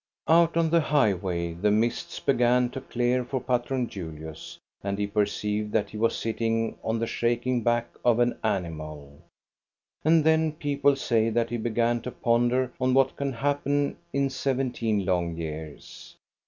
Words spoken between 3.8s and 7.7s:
Julius, and he perceived that he was sitting on the shaking